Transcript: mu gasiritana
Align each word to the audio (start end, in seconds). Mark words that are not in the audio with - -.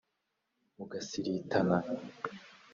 mu 0.75 0.85
gasiritana 0.91 1.77